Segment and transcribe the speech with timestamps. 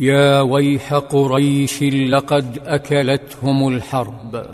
[0.00, 4.46] يا ويح قريش لقد أكلتهم الحرب.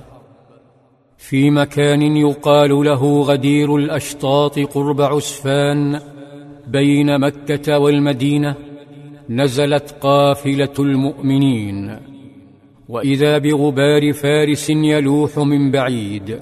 [1.19, 6.01] في مكان يقال له غدير الأشطاط قرب عسفان
[6.67, 8.55] بين مكة والمدينة
[9.31, 11.99] نزلت قافلة المؤمنين.
[12.89, 16.41] وإذا بغبار فارس يلوح من بعيد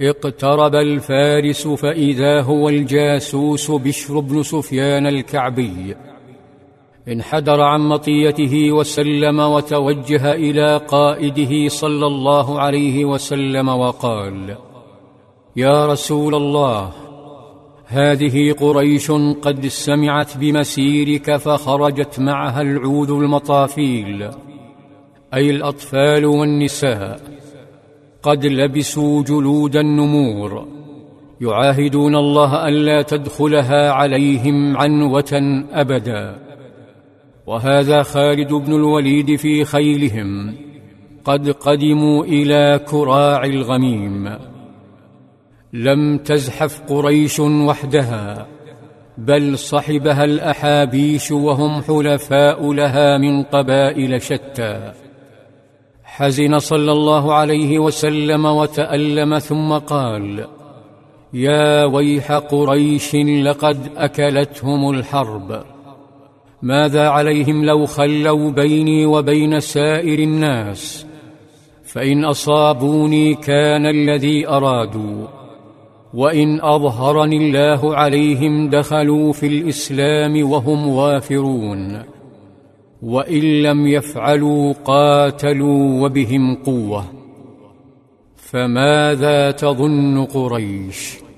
[0.00, 5.96] اقترب الفارس فإذا هو الجاسوس بشر بن سفيان الكعبي.
[7.10, 14.56] انحدر عن مطيته وسلم وتوجه إلى قائده صلى الله عليه وسلم وقال
[15.56, 16.90] يا رسول الله
[17.86, 19.10] هذه قريش
[19.42, 24.30] قد سمعت بمسيرك فخرجت معها العود المطافيل
[25.34, 27.20] أي الأطفال والنساء
[28.22, 30.66] قد لبسوا جلود النمور
[31.40, 36.49] يعاهدون الله الا تدخلها عليهم عنوة أبدا.
[37.50, 40.54] وهذا خالد بن الوليد في خيلهم.
[41.24, 44.38] قد قدموا إلى كراع الغميم.
[45.72, 48.46] لم تزحف قريش وحدها
[49.18, 54.92] بل صحبها الأحابيش وهم حلفاء لها من قبائل شتى.
[56.04, 60.46] حزن صلى الله عليه وسلم وتألم ثم قال
[61.32, 65.79] يا ويح قريش لقد أكلتهم الحرب.
[66.62, 71.06] ماذا عليهم لو خلوا بيني وبين سائر الناس؟
[71.84, 75.26] فإن أصابوني كان الذي أرادوا
[76.14, 82.02] وإن أظهرني الله عليهم دخلوا في الإسلام وهم وافرون
[83.02, 87.04] وإن لم يفعلوا قاتلوا وبهم قوة.
[88.36, 91.29] فماذا تظن قريش؟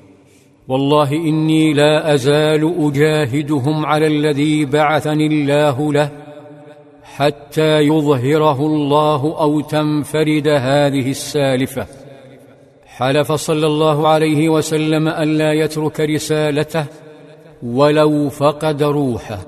[0.68, 6.10] والله إني لا أزال أجاهدهم على الذي بعثني الله له
[7.02, 11.86] حتى يظهره الله أو تنفرد هذه السالفة.
[12.86, 16.84] حلف صلى الله عليه وسلم الا يترك رسالته
[17.62, 19.39] ولو فقد روحه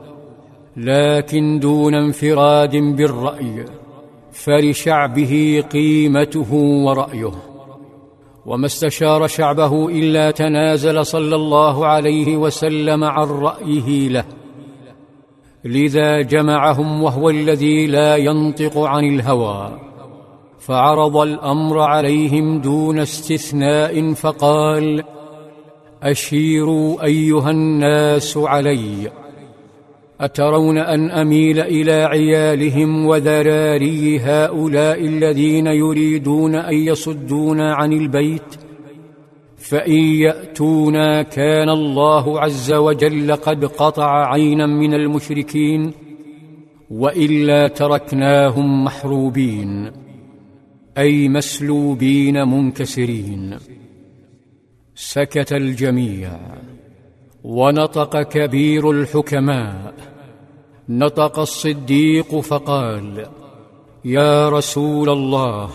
[0.77, 3.65] لكن دون انفراد بالرأي
[4.33, 7.54] فلشعبه قيمته ورأيه.
[8.47, 14.25] وما استشار شعبه إلا تنازل صلى الله عليه وسلم عن رأيه له.
[15.65, 19.79] لذا جمعهم وهو الذي لا ينطق عن الهوى.
[20.59, 25.05] فعرض الأمر عليهم دون استثناء فقال
[26.03, 29.24] أشيروا أيها الناس عليّ.
[30.21, 38.55] أترون أن أميل إلى عيالهم وذراري هؤلاء الذين يريدون أن يصدونا عن البيت؟
[39.57, 45.93] فإن يأتونا كان الله عز وجل قد قطع عينا من المشركين
[46.91, 49.91] وإلا تركناهم محروبين
[50.99, 53.57] أي مسلوبين منكسرين.
[54.95, 56.31] سكت الجميع.
[57.45, 59.95] ونطق كبير الحكماء.
[60.89, 63.27] نطق الصديق فقال
[64.05, 65.71] يا رسول الله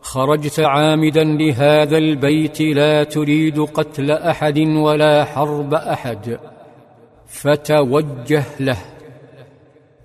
[0.00, 6.38] خرجت عامدا لهذا البيت لا تريد قتل أحد ولا حرب أحد
[7.26, 8.78] فتوجه له.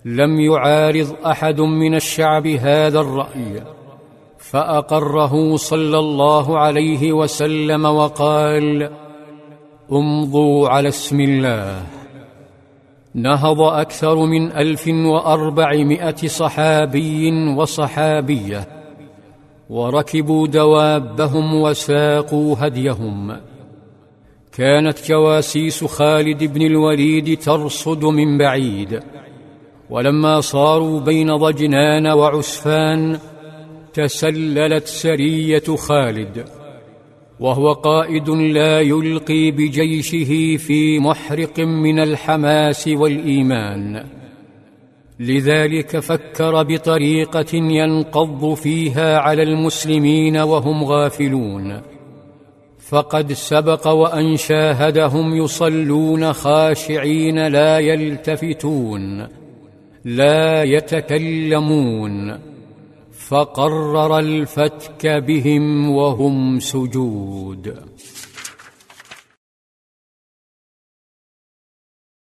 [0.05, 3.63] لم يعارض أحد من الشعب هذا الرأي
[4.37, 8.89] فأقره صلى الله عليه وسلم وقال
[9.91, 11.83] امضوا على اسم الله.
[13.15, 18.67] نهض أكثر من ألف وأربعمائة صحابي وصحابية
[19.69, 23.37] وركبوا دوابهم وساقوا هديهم.
[24.53, 28.99] كانت جواسيس خالد بن الوليد ترصد من بعيد.
[29.89, 33.19] ولما صاروا بين ضجنان وعسفان
[33.93, 36.45] تسللت سرية خالد.
[37.39, 44.03] وهو قائد لا يلقي بجيشه في محرق من الحماس والإيمان.
[45.19, 51.81] لذلك فكر بطريقة ينقض فيها على المسلمين وهم غافلون.
[52.89, 59.27] فقد سبق وأن شاهدهم يصلون خاشعين لا يلتفتون
[60.05, 62.39] لا يتكلمون.
[63.29, 67.75] فقرر الفتك بهم وهم سجود.